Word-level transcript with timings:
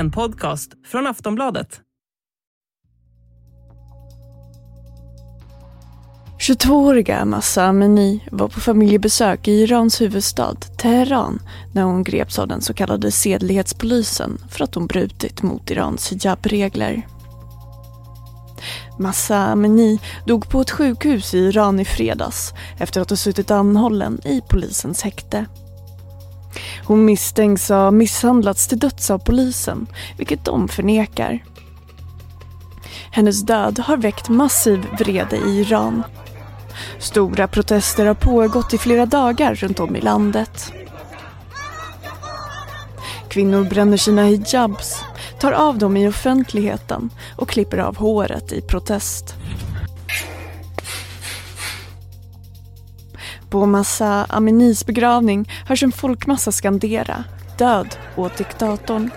En 0.00 0.10
podcast 0.10 0.70
från 0.86 1.06
Aftonbladet. 1.06 1.80
22-åriga 6.38 7.24
Massa 7.24 7.64
Amini 7.64 8.28
var 8.30 8.48
på 8.48 8.60
familjebesök 8.60 9.48
i 9.48 9.52
Irans 9.52 10.00
huvudstad 10.00 10.54
Teheran 10.54 11.38
när 11.74 11.82
hon 11.82 12.02
greps 12.02 12.38
av 12.38 12.48
den 12.48 12.60
så 12.60 12.74
kallade 12.74 13.10
sedlighetspolisen 13.10 14.38
för 14.50 14.64
att 14.64 14.74
hon 14.74 14.86
brutit 14.86 15.42
mot 15.42 15.70
Irans 15.70 16.12
hijabregler. 16.12 17.06
Massa 18.98 19.36
Amini 19.36 20.00
dog 20.26 20.50
på 20.50 20.60
ett 20.60 20.70
sjukhus 20.70 21.34
i 21.34 21.38
Iran 21.38 21.80
i 21.80 21.84
fredags 21.84 22.52
efter 22.78 23.00
att 23.00 23.10
ha 23.10 23.16
suttit 23.16 23.50
anhållen 23.50 24.20
i 24.24 24.40
polisens 24.50 25.02
häkte. 25.02 25.46
Hon 26.84 27.04
misstänks 27.04 27.68
ha 27.68 27.90
misshandlats 27.90 28.66
till 28.66 28.78
döds 28.78 29.10
av 29.10 29.18
polisen, 29.18 29.86
vilket 30.16 30.44
de 30.44 30.68
förnekar. 30.68 31.44
Hennes 33.10 33.42
död 33.42 33.78
har 33.78 33.96
väckt 33.96 34.28
massiv 34.28 34.86
vrede 34.98 35.36
i 35.36 35.60
Iran. 35.60 36.02
Stora 36.98 37.48
protester 37.48 38.06
har 38.06 38.14
pågått 38.14 38.74
i 38.74 38.78
flera 38.78 39.06
dagar 39.06 39.54
runt 39.54 39.80
om 39.80 39.96
i 39.96 40.00
landet. 40.00 40.72
Kvinnor 43.28 43.64
bränner 43.64 43.96
sina 43.96 44.24
hijabs, 44.24 45.04
tar 45.40 45.52
av 45.52 45.78
dem 45.78 45.96
i 45.96 46.08
offentligheten 46.08 47.10
och 47.36 47.48
klipper 47.48 47.78
av 47.78 47.96
håret 47.96 48.52
i 48.52 48.60
protest. 48.60 49.34
På 53.50 53.66
Massa 53.66 54.26
Aminis 54.28 54.86
begravning 54.86 55.50
hörs 55.66 55.82
en 55.82 55.92
folkmassa 55.92 56.52
skandera 56.52 57.24
död 57.58 57.96
åt 58.16 58.36
diktatorn. 58.36 59.10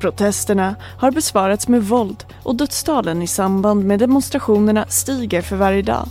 Protesterna 0.00 0.74
har 0.98 1.10
besvarats 1.10 1.68
med 1.68 1.84
våld 1.84 2.24
och 2.42 2.56
dödstalen 2.56 3.22
i 3.22 3.26
samband 3.26 3.84
med 3.84 3.98
demonstrationerna 3.98 4.86
stiger 4.88 5.42
för 5.42 5.56
varje 5.56 5.82
dag. 5.82 6.08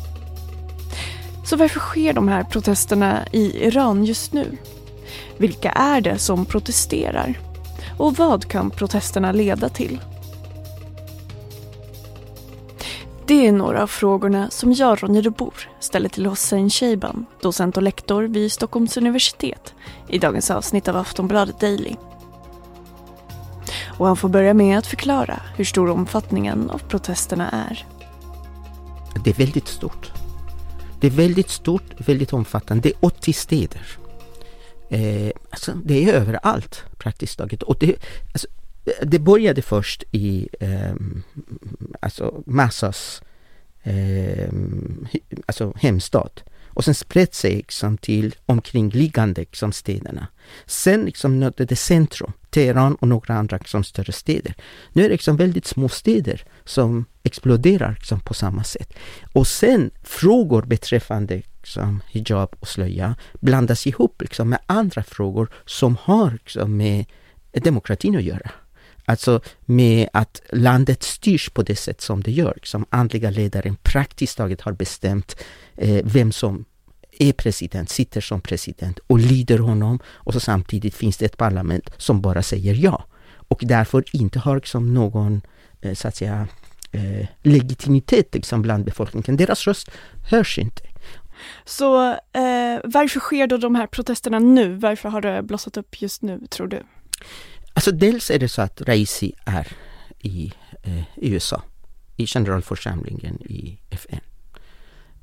Så 1.45 1.55
varför 1.55 1.79
sker 1.79 2.13
de 2.13 2.27
här 2.27 2.43
protesterna 2.43 3.25
i 3.31 3.65
Iran 3.65 4.05
just 4.05 4.33
nu? 4.33 4.57
Vilka 5.37 5.71
är 5.71 6.01
det 6.01 6.17
som 6.17 6.45
protesterar? 6.45 7.39
Och 7.97 8.17
vad 8.17 8.47
kan 8.47 8.69
protesterna 8.69 9.31
leda 9.31 9.69
till? 9.69 9.99
Det 13.29 13.47
är 13.47 13.51
några 13.51 13.83
av 13.83 13.87
frågorna 13.87 14.49
som 14.49 14.73
jag, 14.73 15.03
Ronny 15.03 15.21
Rebor, 15.21 15.53
ställer 15.79 16.09
till 16.09 16.25
Hossein 16.25 16.69
Sheiban, 16.69 17.25
docent 17.41 17.77
och 17.77 17.83
lektor 17.83 18.23
vid 18.23 18.51
Stockholms 18.51 18.97
universitet, 18.97 19.73
i 20.07 20.17
dagens 20.17 20.51
avsnitt 20.51 20.87
av 20.87 20.97
Aftonbladet 20.97 21.59
Daily. 21.59 21.95
Och 23.97 24.07
han 24.07 24.17
får 24.17 24.29
börja 24.29 24.53
med 24.53 24.77
att 24.77 24.87
förklara 24.87 25.41
hur 25.55 25.65
stor 25.65 25.89
omfattningen 25.89 26.69
av 26.69 26.77
protesterna 26.77 27.49
är. 27.49 27.85
Det 29.23 29.29
är 29.29 29.35
väldigt 29.35 29.67
stort. 29.67 30.11
Det 30.99 31.07
är 31.07 31.11
väldigt 31.11 31.49
stort, 31.49 31.93
väldigt 31.97 32.33
omfattande. 32.33 32.81
Det 32.81 32.89
är 32.89 33.05
80 33.05 33.33
städer. 33.33 33.97
Eh, 34.89 35.31
alltså, 35.49 35.71
det 35.83 36.09
är 36.09 36.13
överallt 36.13 36.83
praktiskt 36.97 37.37
taget. 37.37 37.63
Och 37.63 37.75
det, 37.79 37.95
alltså, 38.33 38.47
det 39.01 39.19
började 39.19 39.61
först 39.61 40.03
i 40.11 40.49
eh, 40.59 40.93
alltså 41.99 42.43
Massas 42.45 43.21
eh, 43.83 44.49
alltså 45.45 45.73
hemstad. 45.75 46.41
Och 46.79 46.85
sen 46.85 46.95
spred 46.95 47.33
sig 47.33 47.55
liksom 47.55 47.97
till 47.97 48.35
omkringliggande 48.45 49.41
liksom 49.41 49.71
städerna. 49.71 50.27
Sen 50.65 51.05
liksom 51.05 51.39
nådde 51.39 51.65
det 51.65 51.75
centrum, 51.75 52.31
Teheran 52.49 52.95
och 52.95 53.07
några 53.07 53.33
andra 53.33 53.57
liksom 53.57 53.83
större 53.83 54.11
städer. 54.11 54.55
Nu 54.93 55.01
är 55.01 55.09
det 55.09 55.13
liksom 55.13 55.37
väldigt 55.37 55.65
små 55.65 55.89
städer 55.89 56.43
som 56.65 57.05
exploderar 57.23 57.95
liksom 57.99 58.19
på 58.19 58.33
samma 58.33 58.63
sätt. 58.63 58.93
Och 59.33 59.47
sen 59.47 59.91
frågor 60.03 60.61
beträffande 60.61 61.41
liksom 61.61 62.01
hijab 62.07 62.55
och 62.59 62.67
slöja 62.67 63.15
blandas 63.39 63.87
ihop 63.87 64.21
liksom 64.21 64.49
med 64.49 64.59
andra 64.65 65.03
frågor 65.03 65.49
som 65.65 65.97
har 66.01 66.31
liksom 66.31 66.77
med 66.77 67.05
demokratin 67.51 68.15
att 68.15 68.23
göra. 68.23 68.51
Alltså 69.09 69.41
med 69.65 70.09
att 70.13 70.41
landet 70.49 71.03
styrs 71.03 71.49
på 71.49 71.63
det 71.63 71.75
sätt 71.75 72.01
som 72.01 72.23
det 72.23 72.31
gör. 72.31 72.57
Som 72.63 72.85
andliga 72.89 73.29
ledaren 73.29 73.75
praktiskt 73.75 74.37
taget 74.37 74.61
har 74.61 74.71
bestämt 74.71 75.35
eh, 75.77 76.05
vem 76.05 76.31
som 76.31 76.65
är 77.19 77.33
president, 77.33 77.89
sitter 77.89 78.21
som 78.21 78.41
president 78.41 78.99
och 79.07 79.19
lyder 79.19 79.59
honom. 79.59 79.99
Och 80.05 80.33
så 80.33 80.39
samtidigt 80.39 80.95
finns 80.95 81.17
det 81.17 81.25
ett 81.25 81.37
parlament 81.37 81.89
som 81.97 82.21
bara 82.21 82.43
säger 82.43 82.73
ja. 82.73 83.05
Och 83.35 83.59
därför 83.65 84.03
inte 84.11 84.39
har 84.39 84.55
liksom 84.55 84.93
någon, 84.93 85.41
eh, 85.81 85.93
så 85.93 86.07
att 86.07 86.15
säga, 86.15 86.47
eh, 86.91 87.27
legitimitet 87.43 88.35
liksom 88.35 88.61
bland 88.61 88.85
befolkningen. 88.85 89.37
Deras 89.37 89.67
röst 89.67 89.91
hörs 90.29 90.57
inte. 90.57 90.81
Så 91.65 92.11
eh, 92.11 92.79
varför 92.83 93.19
sker 93.19 93.47
då 93.47 93.57
de 93.57 93.75
här 93.75 93.87
protesterna 93.87 94.39
nu? 94.39 94.75
Varför 94.75 95.09
har 95.09 95.21
det 95.21 95.43
blossat 95.43 95.77
upp 95.77 96.01
just 96.01 96.21
nu, 96.21 96.41
tror 96.49 96.67
du? 96.67 96.83
Alltså 97.79 97.91
dels 97.91 98.31
är 98.31 98.39
det 98.39 98.49
så 98.49 98.61
att 98.61 98.81
Raisi 98.81 99.33
är 99.45 99.67
i 100.19 100.53
eh, 100.83 101.03
USA, 101.15 101.63
i 102.17 102.27
generalförsamlingen 102.27 103.41
i 103.41 103.79
FN. 103.89 104.19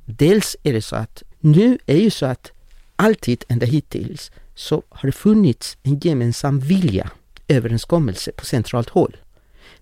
Dels 0.04 0.56
är 0.62 0.72
det 0.72 0.82
så 0.82 0.96
att 0.96 1.22
nu 1.40 1.78
är 1.86 1.96
ju 1.96 2.10
så 2.10 2.26
att 2.26 2.52
alltid 2.96 3.44
ända 3.48 3.66
hittills 3.66 4.30
så 4.54 4.82
har 4.88 5.06
det 5.06 5.12
funnits 5.12 5.78
en 5.82 5.98
gemensam 5.98 6.60
vilja, 6.60 7.10
överenskommelse 7.48 8.32
på 8.32 8.44
centralt 8.44 8.88
håll. 8.88 9.16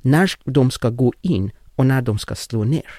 När 0.00 0.32
de 0.44 0.70
ska 0.70 0.90
gå 0.90 1.12
in 1.20 1.50
och 1.74 1.86
när 1.86 2.02
de 2.02 2.18
ska 2.18 2.34
slå 2.34 2.64
ner. 2.64 2.90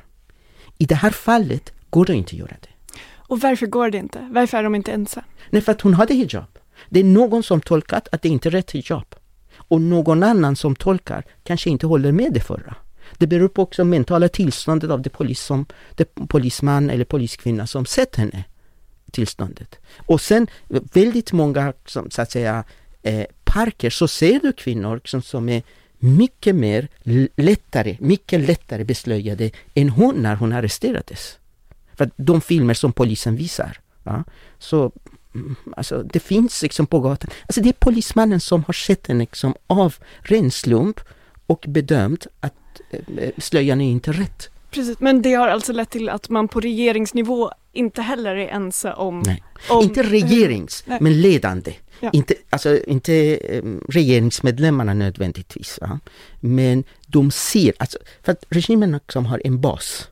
I 0.78 0.86
det 0.86 0.96
här 0.96 1.12
fallet 1.12 1.74
går 1.90 2.06
det 2.06 2.14
inte 2.14 2.36
att 2.36 2.40
göra 2.40 2.56
det. 2.62 3.00
Och 3.12 3.40
varför 3.40 3.68
går 3.68 3.90
det 3.90 3.98
inte? 3.98 4.30
Varför 4.32 4.58
är 4.58 4.64
de 4.64 4.76
inte 4.76 4.92
ense? 4.92 5.24
Nej, 5.50 5.62
för 5.62 5.72
att 5.72 5.82
hon 5.82 5.94
hade 5.94 6.14
hijab. 6.14 6.60
Det 6.90 7.00
är 7.00 7.04
någon 7.04 7.44
som 7.44 7.62
tolkat 7.62 8.08
att 8.12 8.22
det 8.22 8.30
inte 8.30 8.50
är 8.50 8.52
rätt 8.52 8.72
hijab. 8.72 9.16
Och 9.68 9.82
någon 9.82 10.24
annan 10.24 10.56
som 10.56 10.76
tolkar 10.76 11.24
kanske 11.44 11.70
inte 11.70 11.88
håller 11.88 12.12
med 12.12 12.34
det 12.34 12.40
förra. 12.40 12.76
Det 13.18 13.28
beror 13.28 13.48
på 13.48 13.62
också 13.62 13.84
mentala 13.84 14.30
tillståndet 14.30 14.92
av 14.92 15.02
det, 15.02 15.10
polis 15.10 15.42
som, 15.42 15.66
det 15.96 16.16
polisman 16.16 16.90
eller 16.90 17.06
poliskvinna 17.06 17.68
som 17.68 17.86
sett 17.86 18.16
henne 18.16 18.44
tillståndet. 19.12 19.76
Och 20.06 20.22
sen 20.22 20.48
väldigt 20.68 21.32
många, 21.32 21.74
som, 21.86 22.12
så 22.12 22.22
att 22.22 22.32
säga, 22.32 22.64
eh, 23.04 23.26
parker 23.44 23.90
så 23.90 24.08
ser 24.08 24.40
du 24.40 24.54
kvinnor 24.54 25.02
som, 25.06 25.22
som 25.22 25.50
är 25.50 25.64
mycket 26.00 26.56
mer 26.56 26.88
lättare, 27.36 27.98
mycket 28.00 28.40
lättare 28.40 28.84
beslöjade 28.84 29.52
än 29.74 29.90
hon 29.90 30.16
när 30.16 30.36
hon 30.36 30.54
arresterades. 30.54 31.38
För 31.94 32.10
de 32.18 32.42
filmer 32.42 32.74
som 32.74 32.94
polisen 32.94 33.36
visar, 33.36 33.80
ja, 34.04 34.24
så 34.60 34.92
Alltså 35.78 36.04
det 36.04 36.20
finns 36.20 36.62
liksom 36.62 36.88
på 36.88 37.00
gatan. 37.00 37.30
Alltså 37.48 37.62
det 37.62 37.70
är 37.70 37.74
polismannen 37.74 38.40
som 38.40 38.64
har 38.64 38.74
sett 38.74 39.08
henne 39.08 39.20
liksom 39.20 39.56
av 39.68 39.96
ren 40.20 40.52
slump 40.52 41.00
och 41.48 41.66
bedömt 41.68 42.28
att 42.40 42.82
eh, 42.90 43.30
slöjan 43.38 43.82
är 43.82 43.92
inte 43.92 44.12
rätt. 44.12 44.50
Precis, 44.72 45.00
men 45.00 45.22
det 45.22 45.34
har 45.34 45.48
alltså 45.48 45.74
lett 45.74 45.90
till 45.90 46.10
att 46.10 46.30
man 46.30 46.48
på 46.48 46.60
regeringsnivå 46.60 47.52
inte 47.74 48.02
heller 48.02 48.36
är 48.36 48.48
ense 48.48 48.94
om... 48.94 49.24
Nej, 49.26 49.44
om, 49.70 49.84
inte 49.84 50.04
regerings, 50.04 50.84
Nej. 50.88 50.98
men 51.02 51.22
ledande. 51.22 51.74
Ja. 52.00 52.10
Inte, 52.14 52.36
alltså, 52.50 52.84
inte 52.84 53.40
um, 53.64 53.86
regeringsmedlemmarna 53.90 54.94
nödvändigtvis. 54.94 55.80
Va? 55.82 56.00
Men 56.40 56.84
de 57.08 57.32
ser, 57.32 57.74
alltså, 57.78 57.98
för 58.24 58.32
att 58.32 58.46
regimen 58.50 59.00
som 59.10 59.26
har 59.26 59.42
en 59.46 59.62
bas. 59.62 60.08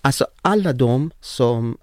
Alltså 0.00 0.26
alla 0.42 0.72
de 0.72 1.10
som 1.20 1.78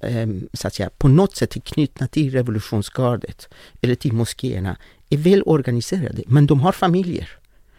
Ehm, 0.00 0.48
så 0.52 0.66
att 0.66 0.74
säga, 0.74 0.90
på 0.98 1.08
något 1.08 1.36
sätt 1.36 1.56
är 1.56 1.60
knutna 1.60 2.06
till 2.06 2.30
revolutionsgardet 2.32 3.48
eller 3.80 3.94
till 3.94 4.12
moskéerna 4.12 4.76
är 5.10 5.16
väl 5.16 5.42
organiserade, 5.42 6.22
men 6.26 6.46
de 6.46 6.60
har 6.60 6.72
familjer 6.72 7.30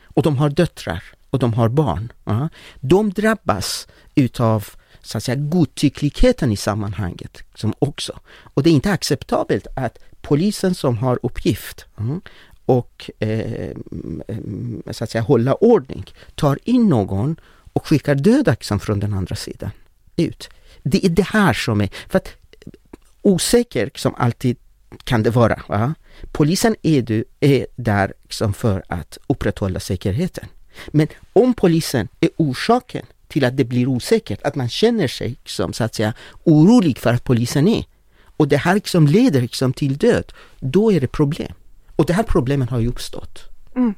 och 0.03 0.23
de 0.23 0.37
har 0.37 0.49
döttrar 0.49 1.03
och 1.29 1.39
de 1.39 1.53
har 1.53 1.69
barn. 1.69 2.11
De 2.79 3.11
drabbas 3.11 3.87
utav 4.15 4.67
så 5.01 5.17
att 5.17 5.23
säga, 5.23 5.35
godtyckligheten 5.35 6.51
i 6.51 6.57
sammanhanget 6.57 7.43
som 7.55 7.73
också. 7.79 8.19
Och 8.27 8.63
det 8.63 8.69
är 8.69 8.73
inte 8.73 8.91
acceptabelt 8.91 9.67
att 9.75 9.97
polisen 10.21 10.75
som 10.75 10.97
har 10.97 11.19
uppgift 11.23 11.85
och 12.65 13.11
eh, 13.19 13.75
så 14.91 15.03
att 15.03 15.09
säga 15.09 15.21
hålla 15.21 15.53
ordning 15.53 16.05
tar 16.35 16.59
in 16.63 16.89
någon 16.89 17.35
och 17.73 17.87
skickar 17.87 18.15
döda 18.15 18.55
från 18.79 18.99
den 18.99 19.13
andra 19.13 19.35
sidan 19.35 19.71
ut. 20.15 20.49
Det 20.83 21.05
är 21.05 21.09
det 21.09 21.27
här 21.27 21.53
som 21.53 21.81
är, 21.81 21.89
för 22.09 22.17
att 22.17 22.27
osäker 23.21 23.91
som 23.95 24.15
alltid 24.17 24.57
kan 25.03 25.23
det 25.23 25.29
vara. 25.29 25.61
Va? 25.67 25.93
Polisen 26.31 26.75
är, 26.81 27.01
du, 27.01 27.23
är 27.39 27.67
där 27.75 28.13
liksom 28.21 28.53
för 28.53 28.83
att 28.87 29.17
upprätthålla 29.27 29.79
säkerheten. 29.79 30.45
Men 30.87 31.07
om 31.33 31.53
polisen 31.53 32.07
är 32.19 32.29
orsaken 32.37 33.05
till 33.27 33.45
att 33.45 33.57
det 33.57 33.63
blir 33.65 33.87
osäkert, 33.87 34.41
att 34.41 34.55
man 34.55 34.69
känner 34.69 35.07
sig 35.07 35.35
som 35.45 35.73
så 35.73 35.83
att 35.83 35.95
säga 35.95 36.13
orolig 36.43 36.97
för 36.97 37.13
att 37.13 37.23
polisen 37.23 37.67
är 37.67 37.85
och 38.41 38.47
det 38.47 38.57
här 38.57 38.73
liksom 38.73 39.07
leder 39.07 39.41
liksom 39.41 39.73
till 39.73 39.97
död, 39.97 40.33
då 40.59 40.91
är 40.91 41.01
det 41.01 41.07
problem. 41.07 41.53
Och 41.95 42.05
det 42.05 42.13
här 42.13 42.23
problemen 42.23 42.69
har 42.69 42.79
ju 42.79 42.87
uppstått. 42.87 43.49
Mm. 43.75 43.93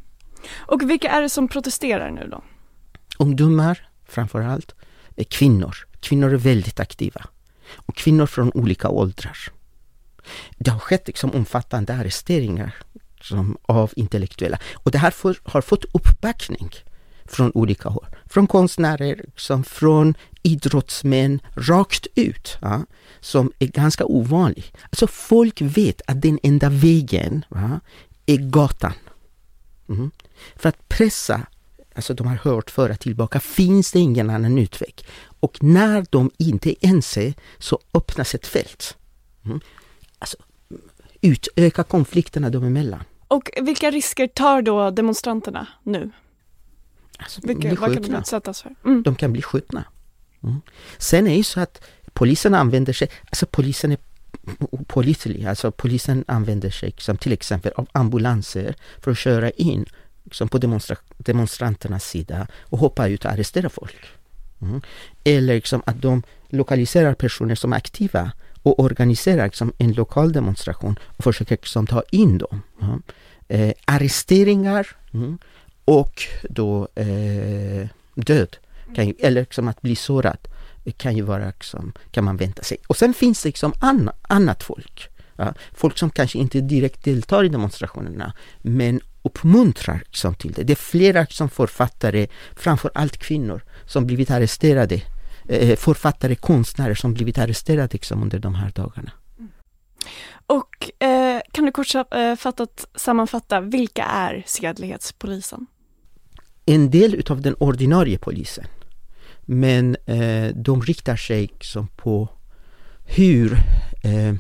Och 0.54 0.90
vilka 0.90 1.10
är 1.10 1.22
det 1.22 1.30
som 1.30 1.48
protesterar 1.48 2.12
nu 2.12 2.28
då? 2.32 2.44
Ungdomar 3.20 3.90
framför 4.06 4.42
allt, 4.42 4.76
kvinnor. 5.30 5.78
Kvinnor 6.00 6.34
är 6.34 6.38
väldigt 6.38 6.80
aktiva. 6.80 7.26
Och 7.76 7.96
kvinnor 7.96 8.26
från 8.26 8.52
olika 8.52 8.90
åldrar. 8.90 9.38
Det 10.58 10.72
har 10.72 10.80
skett 10.80 11.08
liksom 11.08 11.32
omfattande 11.32 11.94
arresteringar 11.94 12.76
som 13.22 13.58
av 13.62 13.92
intellektuella. 13.96 14.60
Och 14.74 14.92
det 14.92 14.98
här 14.98 15.12
för, 15.12 15.38
har 15.44 15.62
fått 15.62 15.86
uppbackning 15.94 16.70
från 17.26 17.52
olika 17.54 17.90
håll. 17.90 18.08
Från 18.26 18.48
konstnärer, 18.48 19.22
liksom, 19.26 19.64
från 19.64 20.16
idrottsmän, 20.42 21.40
rakt 21.56 22.08
ut. 22.16 22.58
Ja, 22.62 22.86
som 23.20 23.52
är 23.60 23.68
ganska 23.68 24.06
ovanlig. 24.06 24.74
Alltså 24.84 25.08
folk 25.08 25.62
vet 25.62 26.02
att 26.08 26.22
den 26.22 26.40
enda 26.44 26.70
vägen 26.70 27.46
ja, 27.50 27.80
är 28.26 28.38
gatan. 28.38 28.94
Mm. 29.90 30.12
För 30.56 30.70
att 30.70 30.90
pressa, 30.90 31.46
alltså 31.96 32.14
de 32.14 32.28
har 32.28 32.36
hört 32.36 32.72
föra 32.72 32.96
tillbaka, 32.96 33.40
finns 33.40 33.92
det 33.92 34.00
ingen 34.00 34.30
annan 34.30 34.58
utväg. 34.58 35.06
Och 35.40 35.64
när 35.64 36.06
de 36.10 36.32
inte 36.38 36.70
är 36.70 36.90
ense 36.90 37.34
så 37.60 37.80
öppnas 37.94 38.36
ett 38.36 38.48
fält. 38.48 38.98
Mm. 39.46 39.60
Alltså, 40.20 40.38
utöka 41.22 41.84
konflikterna 41.84 42.50
dem 42.50 42.64
emellan. 42.64 43.04
Och 43.28 43.50
vilka 43.62 43.92
risker 43.92 44.28
tar 44.28 44.62
då 44.62 44.90
demonstranterna 44.90 45.68
nu? 45.84 46.12
Alltså, 47.18 47.42
vilka, 47.44 47.76
vad 47.76 47.94
kan 47.94 48.04
de 48.04 48.16
utsättas 48.16 48.62
för? 48.62 48.76
Mm. 48.86 49.04
De 49.04 49.16
kan 49.16 49.34
bli 49.34 49.42
skjutna. 49.42 49.84
Mm. 50.44 50.62
Sen 50.98 51.28
är 51.28 51.32
det 51.32 51.38
ju 51.38 51.44
så 51.44 51.60
att 51.60 51.84
polisen 52.14 52.54
använder 52.54 52.94
sig, 52.94 53.10
alltså 53.30 53.46
polisen 53.46 53.92
är 53.92 53.98
pålitlig, 54.88 55.46
alltså 55.46 55.72
polisen 55.72 56.24
använder 56.28 56.70
sig 56.70 56.94
som 56.98 57.18
till 57.18 57.34
exempel 57.34 57.72
av 57.76 57.88
ambulanser 57.92 58.76
för 59.02 59.12
att 59.12 59.18
köra 59.18 59.50
in 59.50 59.86
liksom 60.24 60.48
på 60.48 60.58
demonstra 60.58 60.98
demonstranternas 61.18 62.10
sida 62.10 62.48
och 62.62 62.80
hoppa 62.80 63.08
ut 63.08 63.26
och 63.26 63.32
arrestera 63.32 63.70
folk. 63.70 64.06
Mm. 64.62 64.82
Eller 65.24 65.56
liksom 65.56 65.82
att 65.86 66.02
de 66.02 66.24
lokaliserar 66.50 67.14
personer 67.14 67.56
som 67.56 67.74
är 67.74 67.78
aktiva 67.78 68.32
och 68.64 68.80
organiserar 68.80 69.46
liksom 69.46 69.74
en 69.78 69.94
lokal 69.94 70.32
demonstration 70.32 71.00
och 71.18 71.24
försöker 71.24 71.56
liksom 71.56 71.88
ta 71.88 72.04
in 72.12 72.38
dem. 72.38 72.62
Mm. 72.82 73.02
Eh, 73.48 73.74
arresteringar 73.86 74.88
mm, 75.14 75.38
och 75.86 76.24
då 76.50 76.88
eh, 76.96 77.88
död, 78.16 78.58
ju, 78.98 79.14
eller 79.20 79.42
liksom 79.42 79.68
att 79.68 79.82
bli 79.82 79.96
sårad, 79.96 80.38
kan 80.98 81.16
ju 81.16 81.22
vara 81.22 81.48
liksom, 81.48 81.94
kan 82.12 82.24
man 82.24 82.38
vänta 82.38 82.64
sig. 82.64 82.78
Och 82.88 82.98
sen 82.98 83.14
finns 83.14 83.44
det 83.44 83.50
liksom 83.50 83.74
anna, 83.80 84.14
annat 84.22 84.64
folk. 84.64 85.10
Ja, 85.36 85.54
folk 85.72 85.98
som 85.98 86.10
kanske 86.10 86.38
inte 86.38 86.62
direkt 86.62 87.04
deltar 87.04 87.44
i 87.44 87.50
demonstrationerna 87.50 88.34
men 88.58 89.02
uppmuntrar 89.24 90.04
liksom 90.06 90.36
till 90.36 90.52
det. 90.52 90.64
Det 90.64 90.74
är 90.74 90.76
flera 90.76 91.22
liksom 91.22 91.50
författare, 91.50 92.28
framför 92.56 92.92
allt 92.94 93.18
kvinnor, 93.18 93.64
som 93.86 94.06
blivit 94.06 94.32
arresterade. 94.32 95.02
Eh, 95.50 95.76
författare, 95.76 96.36
konstnärer 96.36 96.96
som 96.96 97.14
blivit 97.14 97.38
arresterade 97.38 97.90
liksom 97.92 98.24
under 98.24 98.40
de 98.40 98.56
här 98.56 98.72
dagarna. 98.76 99.12
Och 100.48 101.04
eh, 101.04 101.42
kan 101.52 101.66
du 101.66 101.72
kortfattat 101.72 102.86
eh, 102.94 103.00
sammanfatta, 103.00 103.62
vilka 103.62 104.04
är 104.04 104.44
sedlighetspolisen? 104.46 105.66
En 106.66 106.90
del 106.92 107.16
utav 107.16 107.42
den 107.42 107.56
ordinarie 107.60 108.18
polisen. 108.18 108.66
Men 109.42 109.96
eh, 110.06 110.56
de 110.56 110.82
riktar 110.82 111.16
sig 111.16 111.42
liksom 111.42 111.88
på 111.88 112.30
hur 113.06 113.54
eh, 114.04 114.36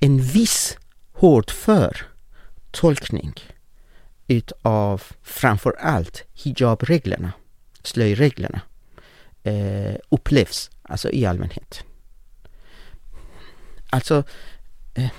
en 0.00 0.22
viss 0.22 0.76
hårdför 1.12 2.11
tolkning 2.72 3.34
utav 4.26 5.02
framför 5.22 5.76
allt 5.80 6.24
hijabreglerna, 6.32 7.32
slöjreglerna, 7.82 8.60
eh, 9.42 9.94
upplevs 10.08 10.70
alltså 10.82 11.10
i 11.10 11.26
allmänhet. 11.26 11.84
Alltså, 13.90 14.24
eh, 14.94 15.10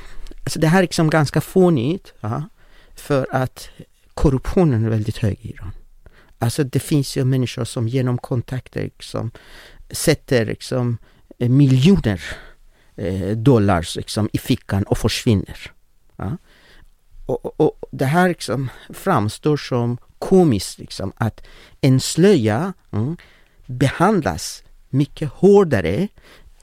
alltså 0.43 0.59
det 0.59 0.67
här 0.67 0.77
är 0.77 0.83
liksom 0.83 1.09
ganska 1.09 1.41
fånigt 1.41 2.13
ja, 2.19 2.43
för 2.95 3.27
att 3.31 3.69
korruptionen 4.13 4.85
är 4.85 4.89
väldigt 4.89 5.17
hög 5.17 5.37
i 5.41 5.49
Iran. 5.49 5.71
Alltså 6.39 6.63
det 6.63 6.79
finns 6.79 7.17
ju 7.17 7.25
människor 7.25 7.63
som 7.63 7.87
genom 7.87 8.17
kontakter 8.17 8.83
liksom 8.83 9.31
sätter 9.89 10.45
liksom 10.45 10.97
eh, 11.39 11.49
miljoner 11.49 12.21
eh, 12.95 13.37
dollar 13.37 13.87
liksom, 13.97 14.29
i 14.33 14.37
fickan 14.37 14.83
och 14.83 14.97
försvinner. 14.97 15.71
Ja. 16.15 16.37
Och, 17.33 17.45
och, 17.45 17.83
och, 17.83 17.89
det 17.91 18.05
här 18.05 18.27
liksom 18.29 18.69
framstår 18.89 19.57
som 19.57 19.97
komiskt 20.19 20.79
liksom, 20.79 21.11
att 21.15 21.41
en 21.81 21.99
slöja 21.99 22.73
mm, 22.91 23.17
behandlas 23.65 24.63
mycket 24.89 25.29
hårdare 25.29 26.07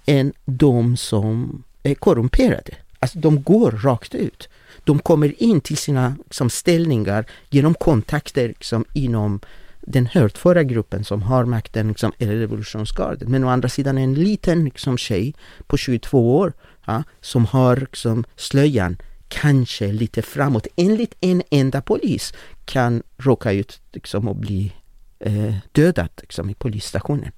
än 0.06 0.32
de 0.44 0.96
som 0.96 1.62
är 1.82 1.94
korrumperade. 1.94 2.75
Alltså 2.99 3.19
de 3.19 3.43
går 3.43 3.70
rakt 3.70 4.14
ut. 4.14 4.49
De 4.84 4.99
kommer 4.99 5.43
in 5.43 5.61
till 5.61 5.76
sina 5.76 6.17
liksom, 6.25 6.50
ställningar 6.50 7.26
genom 7.50 7.75
kontakter 7.75 8.49
liksom, 8.49 8.84
inom 8.93 9.40
den 9.81 10.06
hörtföra 10.06 10.62
gruppen 10.62 11.05
som 11.05 11.22
har 11.22 11.44
makten, 11.44 11.88
liksom, 11.88 12.12
eller 12.19 12.37
revolutionsgardet. 12.37 13.28
Men 13.28 13.44
å 13.44 13.49
andra 13.49 13.69
sidan 13.69 13.99
en 13.99 14.14
liten 14.14 14.64
liksom, 14.64 14.99
tjej 14.99 15.34
på 15.67 15.76
22 15.76 16.37
år 16.37 16.52
ja, 16.87 17.02
som 17.20 17.46
har 17.46 17.76
liksom, 17.76 18.25
slöjan 18.37 18.96
kanske 19.31 19.93
lite 19.93 20.23
framåt, 20.23 20.67
enligt 20.77 21.15
en 21.21 21.43
enda 21.50 21.82
polis, 21.82 22.35
kan 22.65 23.03
råka 23.17 23.53
ut 23.53 23.81
liksom, 23.93 24.29
och 24.29 24.37
bli 24.37 24.73
eh, 25.21 25.55
dödad 25.73 26.11
liksom, 26.21 26.50
i 26.50 26.55
polisstationen. 26.55 27.32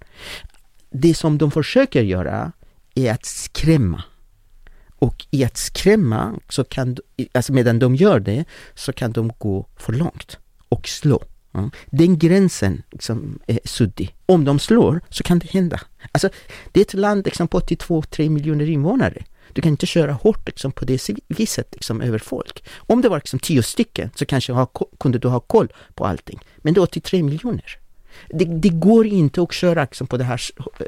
Det 0.90 1.14
som 1.14 1.38
de 1.38 1.50
försöker 1.50 2.02
göra 2.02 2.52
är 2.94 3.12
att 3.12 3.24
skrämma. 3.24 4.02
Och 4.98 5.26
i 5.30 5.44
att 5.44 5.56
skrämma, 5.56 6.34
så 6.48 6.64
kan, 6.64 6.96
alltså 7.32 7.52
medan 7.52 7.78
de 7.78 7.94
gör 7.94 8.20
det, 8.20 8.44
så 8.74 8.92
kan 8.92 9.12
de 9.12 9.32
gå 9.38 9.66
för 9.76 9.92
långt 9.92 10.38
och 10.68 10.88
slå. 10.88 11.22
Ja. 11.52 11.70
Den 11.86 12.18
gränsen 12.18 12.82
liksom 12.90 13.38
är 13.46 13.60
suddig. 13.64 14.14
Om 14.26 14.44
de 14.44 14.58
slår 14.58 15.00
så 15.08 15.22
kan 15.22 15.38
det 15.38 15.50
hända. 15.50 15.80
Alltså, 16.12 16.28
det 16.72 16.80
är 16.80 16.84
ett 16.84 16.94
land 16.94 17.24
liksom, 17.24 17.48
på 17.48 17.60
82-3 17.60 18.28
miljoner 18.28 18.68
invånare. 18.68 19.22
Du 19.52 19.62
kan 19.62 19.70
inte 19.70 19.86
köra 19.86 20.12
hårt 20.12 20.46
liksom, 20.46 20.72
på 20.72 20.84
det 20.84 21.10
viset 21.28 21.68
liksom, 21.72 22.00
över 22.00 22.18
folk. 22.18 22.64
Om 22.76 23.02
det 23.02 23.08
var 23.08 23.16
liksom, 23.16 23.38
tio 23.38 23.62
stycken 23.62 24.10
så 24.14 24.26
kanske 24.26 24.52
ha, 24.52 24.66
kunde 25.00 25.18
du 25.18 25.28
ha 25.28 25.40
koll 25.40 25.72
på 25.94 26.06
allting. 26.06 26.40
Men 26.56 26.74
det 26.74 26.78
är 26.78 26.82
83 26.82 27.22
miljoner. 27.22 27.78
Det, 28.28 28.44
det, 28.44 28.68
går 28.68 29.06
inte 29.06 29.42
att 29.42 29.52
köra 29.52 29.82
liksom, 29.82 30.06
på 30.06 30.16
det 30.16 30.24
här 30.24 30.40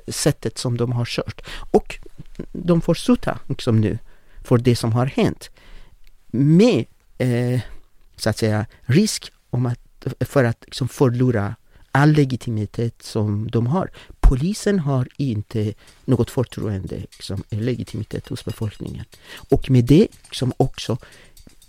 sättet 0.09 0.59
som 0.59 0.77
de 0.77 0.93
har 0.93 1.05
kört. 1.05 1.41
Och 1.71 1.99
de 2.53 2.81
får 2.81 2.95
sutta 2.95 3.39
liksom, 3.49 3.81
nu 3.81 3.99
för 4.45 4.59
det 4.59 4.77
som 4.77 4.93
har 4.93 5.07
hänt. 5.07 5.51
Med 6.31 6.85
eh, 7.19 7.61
så 8.17 8.31
att 8.31 8.39
säga 8.39 8.67
risk 8.83 9.33
om 9.51 9.67
att 9.67 9.81
för 10.21 10.45
att 10.45 10.65
liksom 10.65 10.89
förlora 10.89 11.55
all 11.93 12.13
legitimitet 12.13 13.03
som 13.03 13.51
de 13.51 13.67
har. 13.67 13.91
Polisen 14.21 14.79
har 14.79 15.09
inte 15.17 15.75
något 16.05 16.31
förtroende, 16.31 16.97
liksom, 16.97 17.43
legitimitet 17.51 18.29
hos 18.29 18.45
befolkningen. 18.45 19.05
Och 19.51 19.71
med 19.71 19.85
det 19.85 20.09
liksom 20.25 20.53
också 20.57 20.99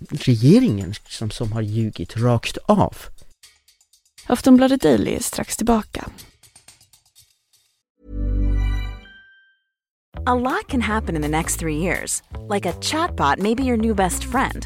regeringen 0.10 0.90
liksom, 0.90 1.32
som 1.32 1.52
har 1.52 1.62
ljugit 1.62 2.18
rakt 2.18 2.58
av. 2.58 2.98
Aftonbladet 4.28 4.82
Daily 4.82 5.12
är 5.12 5.20
strax 5.20 5.58
tillbaka. 5.58 6.10
A 10.28 10.36
lot 10.36 10.68
can 10.68 10.82
happen 10.82 11.16
in 11.16 11.22
the 11.22 11.28
next 11.28 11.60
three 11.60 11.78
years. 11.78 12.24
Like 12.50 12.70
a 12.70 12.74
chatbot 12.82 13.38
may 13.40 13.56
be 13.56 13.64
your 13.64 13.78
new 13.78 13.96
best 13.96 14.24
friend. 14.24 14.66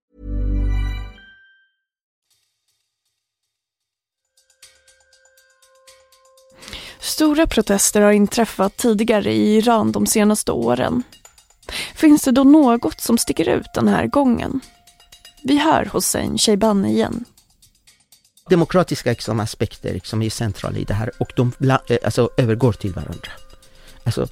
Stora 7.01 7.47
protester 7.47 8.01
har 8.01 8.11
inträffat 8.11 8.77
tidigare 8.77 9.33
i 9.33 9.57
Iran 9.57 9.91
de 9.91 10.05
senaste 10.05 10.51
åren. 10.51 11.03
Finns 11.95 12.23
det 12.23 12.31
då 12.31 12.43
något 12.43 13.01
som 13.01 13.17
sticker 13.17 13.49
ut 13.49 13.73
den 13.73 13.87
här 13.87 14.07
gången? 14.07 14.59
Vi 15.43 15.57
hör 15.57 15.85
Hossein 15.85 16.37
Sheiban 16.37 16.85
igen. 16.85 17.25
Demokratiska 18.49 19.09
liksom, 19.09 19.39
aspekter 19.39 19.93
liksom, 19.93 20.21
är 20.21 20.29
centrala 20.29 20.77
i 20.77 20.83
det 20.83 20.93
här 20.93 21.11
och 21.19 21.31
de 21.35 21.53
eh, 21.87 21.97
alltså, 22.03 22.29
övergår 22.37 22.73
till 22.73 22.93
varandra. 22.93 23.31
Alltså, 24.03 24.27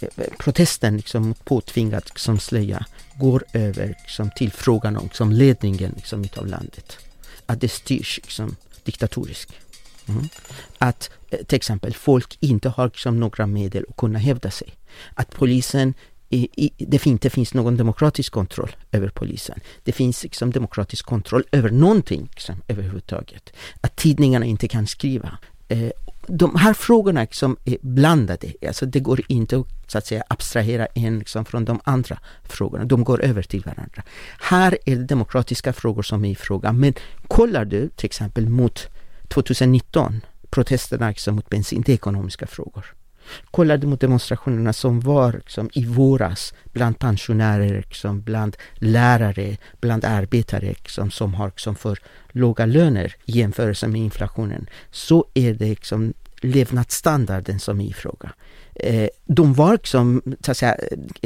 eh, 0.00 0.24
protesten 0.38 0.96
liksom, 0.96 1.28
mot 1.28 1.44
påtvingad 1.44 2.02
liksom, 2.06 2.38
slöja 2.38 2.86
går 3.14 3.44
över 3.52 3.96
liksom, 4.02 4.30
till 4.36 4.52
frågan 4.52 4.96
om 4.96 5.04
liksom, 5.04 5.32
ledningen 5.32 5.92
liksom, 5.96 6.24
av 6.36 6.46
landet. 6.46 6.96
Att 7.46 7.60
det 7.60 7.68
styrs 7.68 8.20
liksom, 8.22 8.56
diktatoriskt. 8.84 9.52
Mm. 10.08 10.28
Att 10.78 11.10
eh, 11.30 11.38
till 11.38 11.56
exempel 11.56 11.94
folk 11.94 12.36
inte 12.40 12.68
har 12.68 12.86
liksom, 12.86 13.20
några 13.20 13.46
medel 13.46 13.84
att 13.88 13.96
kunna 13.96 14.18
hävda 14.18 14.50
sig. 14.50 14.74
Att 15.14 15.30
polisen 15.30 15.94
i, 16.34 16.70
det 16.78 17.06
inte 17.06 17.30
finns 17.30 17.54
någon 17.54 17.76
demokratisk 17.76 18.32
kontroll 18.32 18.76
över 18.92 19.08
polisen. 19.08 19.60
Det 19.84 19.92
finns 19.92 20.22
liksom 20.22 20.50
demokratisk 20.50 21.06
kontroll 21.06 21.44
över 21.52 21.70
någonting 21.70 22.28
liksom, 22.30 22.54
överhuvudtaget. 22.68 23.52
Att 23.80 23.96
tidningarna 23.96 24.46
inte 24.46 24.68
kan 24.68 24.86
skriva. 24.86 25.38
Eh, 25.68 25.90
de 26.26 26.56
här 26.56 26.74
frågorna 26.74 27.20
liksom 27.20 27.56
är 27.64 27.76
blandade. 27.80 28.52
Alltså 28.66 28.86
det 28.86 29.00
går 29.00 29.20
inte 29.28 29.56
att, 29.56 29.66
så 29.86 29.98
att 29.98 30.06
säga, 30.06 30.24
abstrahera 30.28 30.86
en 30.86 31.18
liksom 31.18 31.44
från 31.44 31.64
de 31.64 31.80
andra 31.84 32.18
frågorna. 32.44 32.84
De 32.84 33.04
går 33.04 33.22
över 33.22 33.42
till 33.42 33.62
varandra. 33.62 34.02
Här 34.40 34.78
är 34.86 34.96
det 34.96 35.04
demokratiska 35.04 35.72
frågor 35.72 36.02
som 36.02 36.24
är 36.24 36.30
i 36.30 36.34
fråga. 36.34 36.72
Men 36.72 36.94
kollar 37.28 37.64
du 37.64 37.88
till 37.88 38.06
exempel 38.06 38.48
mot 38.48 38.88
2019, 39.32 40.20
protesterna 40.50 41.08
liksom 41.08 41.34
mot 41.34 41.50
bensin, 41.50 41.82
det 41.86 41.92
är 41.92 41.94
ekonomiska 41.94 42.46
frågor. 42.46 42.94
Kollar 43.50 43.76
du 43.76 43.86
mot 43.86 44.00
demonstrationerna 44.00 44.72
som 44.72 45.00
var 45.00 45.32
liksom, 45.32 45.70
i 45.72 45.84
våras 45.84 46.54
bland 46.72 46.98
pensionärer, 46.98 47.76
liksom, 47.76 48.22
bland 48.22 48.56
lärare, 48.74 49.56
bland 49.80 50.04
arbetare 50.04 50.66
liksom, 50.66 51.10
som 51.10 51.34
har 51.34 51.46
liksom, 51.46 51.74
för 51.74 51.98
låga 52.28 52.66
löner 52.66 53.14
i 53.24 53.32
jämförelse 53.32 53.88
med 53.88 54.00
inflationen, 54.00 54.66
så 54.90 55.26
är 55.34 55.54
det 55.54 55.68
liksom, 55.68 56.14
levnadsstandarden 56.42 57.60
som 57.60 57.80
är 57.80 57.84
i 57.84 57.92
fråga. 57.92 58.32
Eh, 58.74 59.08
de 59.24 59.54
var 59.54 59.72
liksom, 59.72 60.22
så 60.40 60.50
att 60.50 60.56
säga, 60.56 60.76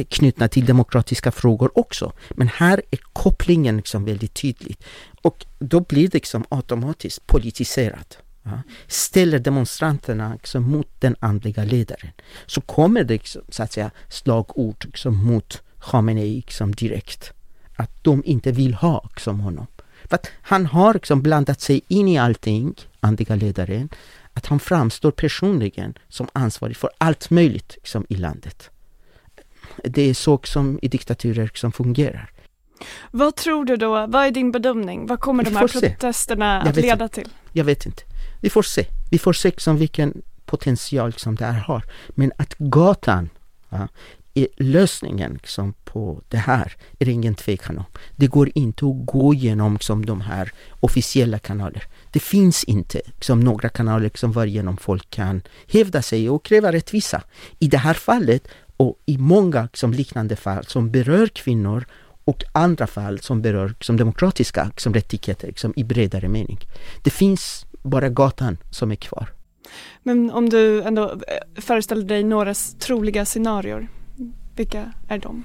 knutna 0.09 0.49
till 0.49 0.67
demokratiska 0.67 1.33
frågor 1.33 1.79
också. 1.79 2.13
Men 2.31 2.49
här 2.49 2.83
är 2.91 2.99
kopplingen 3.13 3.77
liksom 3.77 4.05
väldigt 4.05 4.35
tydlig. 4.35 4.79
Och 5.23 5.47
då 5.59 5.81
blir 5.81 6.09
det 6.09 6.15
liksom 6.15 6.45
automatiskt 6.49 7.27
politiserat. 7.27 8.19
Ja. 8.43 8.63
Ställer 8.87 9.39
demonstranterna 9.39 10.33
liksom 10.33 10.63
mot 10.71 10.89
den 11.01 11.17
andliga 11.21 11.65
ledaren 11.65 12.11
så 12.47 12.61
kommer 12.61 13.05
det 13.05 13.15
liksom, 13.15 13.43
så 13.49 13.63
att 13.63 13.73
säga 13.73 13.91
slagord 14.09 14.85
liksom 14.85 15.17
mot 15.17 15.63
Khamenei 15.81 16.35
liksom 16.37 16.75
direkt. 16.75 17.33
Att 17.77 18.05
de 18.05 18.23
inte 18.25 18.53
vill 18.53 18.75
ha 18.75 19.09
liksom 19.13 19.41
honom. 19.41 19.67
För 20.05 20.15
att 20.15 20.31
han 20.43 20.67
har 20.67 20.95
liksom 20.95 21.23
blandat 21.23 21.61
sig 21.61 21.81
in 21.89 22.09
i 22.09 22.19
allting, 22.19 22.75
andliga 23.01 23.35
ledaren. 23.35 23.89
Att 24.37 24.47
han 24.47 24.61
framstår 24.61 25.11
personligen 25.11 25.99
som 26.09 26.28
ansvarig 26.33 26.76
för 26.76 26.90
allt 26.99 27.31
möjligt 27.31 27.73
liksom, 27.75 28.07
i 28.09 28.16
landet. 28.16 28.71
Det 29.85 30.11
är 30.11 30.14
så 30.14 30.40
som 30.45 30.78
i 30.83 30.88
diktaturer 30.88 31.50
som 31.55 31.73
fungerar. 31.73 32.31
Vad 33.11 33.37
tror 33.37 33.64
du 33.64 33.76
då? 33.76 34.07
Vad 34.07 34.26
är 34.26 34.31
din 34.31 34.52
bedömning? 34.52 35.07
Vad 35.07 35.21
kommer 35.21 35.45
de 35.45 35.57
här 35.57 35.69
protesterna 35.69 36.62
att 36.62 36.76
leda 36.76 37.05
inte. 37.05 37.14
till? 37.14 37.28
Jag 37.52 37.64
vet 37.64 37.87
inte. 37.87 38.02
Vi 38.40 38.50
får 38.50 38.62
se. 38.62 38.87
Vi 39.11 39.19
får 39.19 39.33
se 39.33 39.49
liksom 39.49 39.76
vilken 39.76 40.23
potential 40.45 41.12
som 41.12 41.35
det 41.35 41.45
här 41.45 41.61
har. 41.61 41.83
Men 42.09 42.33
att 42.37 42.55
gatan 42.59 43.28
ja, 43.69 43.88
lösningen 44.57 45.33
liksom 45.33 45.75
på 45.85 46.23
det 46.28 46.37
här 46.37 46.76
är 46.99 47.05
det 47.05 47.12
ingen 47.12 47.35
tvekan 47.35 47.78
om. 47.78 47.85
Det 48.16 48.26
går 48.26 48.50
inte 48.55 48.87
att 48.87 49.07
gå 49.07 49.35
igenom 49.35 49.73
liksom, 49.73 50.07
de 50.07 50.21
här 50.21 50.52
officiella 50.81 51.38
kanaler. 51.38 51.85
Det 52.12 52.21
finns 52.21 52.64
inte 52.64 53.00
liksom, 53.07 53.40
några 53.40 53.69
kanaler 53.69 54.05
liksom, 54.05 54.33
varigenom 54.33 54.76
folk 54.76 55.11
kan 55.11 55.43
hävda 55.69 56.02
sig 56.02 56.31
och 56.31 56.45
kräva 56.45 56.73
rättvisa. 56.73 57.23
I 57.59 57.69
det 57.69 57.78
här 57.78 57.95
fallet 57.95 58.49
och 58.76 59.02
i 59.07 59.19
många 59.19 59.62
liksom, 59.62 59.93
liknande 59.93 60.37
fall 60.37 60.64
som 60.64 60.90
berör 60.90 61.26
kvinnor 61.26 61.87
och 62.25 62.45
andra 62.52 62.87
fall 62.87 63.21
som 63.21 63.43
berör 63.43 63.69
liksom, 63.69 63.97
demokratiska 63.97 64.64
liksom, 64.64 64.95
rättigheter 64.95 65.47
liksom, 65.47 65.73
i 65.76 65.85
bredare 65.85 66.28
mening. 66.28 66.59
Det 67.02 67.11
finns 67.11 67.66
bara 67.83 68.09
gatan 68.09 68.57
som 68.71 68.90
är 68.90 68.97
kvar. 68.97 69.33
Men 70.02 70.31
om 70.31 70.49
du 70.49 70.83
ändå 70.83 71.11
eh, 71.11 71.62
föreställer 71.62 72.05
dig 72.05 72.25
några 72.25 72.55
troliga 72.78 73.25
scenarier, 73.25 73.88
vilka 74.57 74.93
är 75.09 75.19
de? 75.19 75.45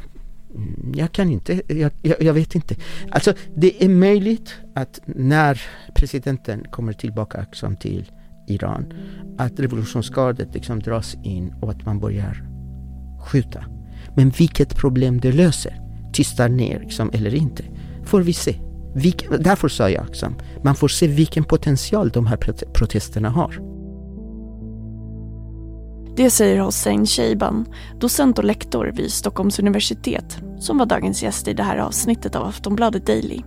Mm, 0.55 0.93
jag 0.95 1.11
kan 1.11 1.29
inte, 1.29 1.61
jag, 1.67 1.91
jag, 2.01 2.21
jag, 2.21 2.33
vet 2.33 2.55
inte. 2.55 2.75
Alltså 3.11 3.33
det 3.55 3.83
är 3.83 3.89
möjligt 3.89 4.53
att 4.75 4.99
när 5.05 5.61
presidenten 5.95 6.65
kommer 6.71 6.93
tillbaka 6.93 7.41
liksom, 7.41 7.75
till 7.75 8.11
Iran, 8.47 8.93
att 9.37 9.59
revolutionsgardet 9.59 10.53
liksom 10.53 10.79
dras 10.79 11.15
in 11.23 11.53
och 11.61 11.71
att 11.71 11.85
man 11.85 11.99
börjar 11.99 12.43
skjuta. 13.25 13.65
Men 14.15 14.29
vilket 14.29 14.75
problem 14.75 15.19
det 15.19 15.31
löser, 15.31 15.81
tystar 16.13 16.49
ner 16.49 16.79
liksom, 16.79 17.09
eller 17.13 17.35
inte, 17.35 17.63
får 18.03 18.21
vi 18.21 18.33
se. 18.33 18.55
Vilk, 18.95 19.25
därför 19.39 19.67
sa 19.67 19.89
jag 19.89 20.05
liksom, 20.07 20.35
man 20.63 20.75
får 20.75 20.87
se 20.87 21.07
vilken 21.07 21.43
potential 21.43 22.09
de 22.09 22.25
här 22.25 22.37
protesterna 22.73 23.29
har. 23.29 23.70
Det 26.15 26.29
säger 26.29 26.59
Hossein 26.59 27.05
Sheiban, 27.05 27.65
docent 27.99 28.37
och 28.37 28.43
lektor 28.43 28.91
vid 28.95 29.11
Stockholms 29.11 29.59
universitet, 29.59 30.37
som 30.59 30.77
var 30.77 30.85
dagens 30.85 31.23
gäst 31.23 31.47
i 31.47 31.53
det 31.53 31.63
här 31.63 31.77
avsnittet 31.77 32.35
av 32.35 32.47
Aftonbladet 32.47 33.05
Daily. 33.05 33.41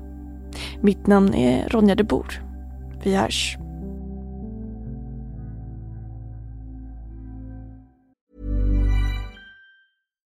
Mitt 0.82 1.06
namn 1.06 1.34
är 1.34 1.68
Ronja 1.68 1.94
de 1.94 2.04
Bor. 2.04 2.42
Vi 3.04 3.14
hörs. 3.14 3.56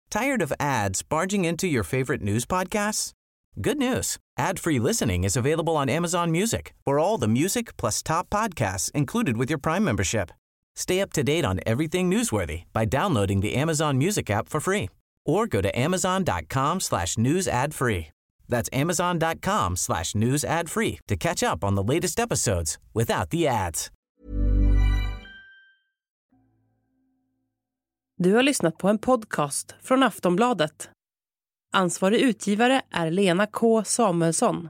Tired 0.09 0.41
of 0.41 0.51
ads 0.59 1.09
barging 1.09 1.45
into 1.45 1.67
your 1.67 1.83
favorite 1.83 2.23
news 2.23 2.45
podcasts? 2.45 3.11
Good 3.55 3.77
news. 3.77 4.17
Ad-free 4.39 4.79
listening 4.79 5.25
is 5.25 5.37
available 5.37 5.73
on 5.73 5.89
Amazon 5.89 6.31
Music 6.31 6.73
for 6.85 6.99
all 6.99 7.19
the 7.21 7.27
music 7.27 7.77
plus 7.77 8.03
top 8.03 8.29
podcasts 8.29 8.91
included 8.91 9.37
with 9.37 9.51
your 9.51 9.59
Prime 9.59 9.83
membership. 9.83 10.31
Stay 10.77 11.01
up 11.01 11.11
to 11.13 11.23
date 11.23 11.43
on 11.43 11.59
everything 11.65 12.11
newsworthy 12.11 12.63
by 12.71 12.85
downloading 12.85 13.41
the 13.41 13.55
Amazon 13.55 13.97
Music 13.97 14.29
app 14.29 14.47
for 14.49 14.59
free 14.59 14.89
or 15.25 15.47
go 15.47 15.61
to 15.61 15.79
amazon.com 15.79 16.79
slash 16.79 17.17
news 17.17 17.47
ad 17.47 17.73
free. 17.73 18.07
That's 18.47 18.69
amazon.com 18.71 19.75
slash 19.75 20.15
news 20.15 20.45
ad 20.45 20.69
free 20.69 20.99
to 21.07 21.15
catch 21.15 21.43
up 21.43 21.63
on 21.63 21.75
the 21.75 21.83
latest 21.83 22.19
episodes 22.19 22.77
without 22.93 23.29
the 23.29 23.47
ads. 23.47 23.91
Du 28.19 28.33
har 28.35 28.43
lyssnat 28.43 28.77
på 28.77 28.89
en 28.89 28.97
podcast 28.97 29.75
från 29.81 30.03
Aftonbladet. 30.03 30.89
Ansvarig 31.73 32.19
utgivare 32.19 32.81
är 32.91 33.11
Lena 33.11 33.47
K 33.47 33.83
Samuelsson. 33.83 34.69